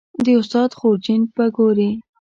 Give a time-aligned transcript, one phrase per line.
[0.23, 1.89] د استاد خورجین به ګورې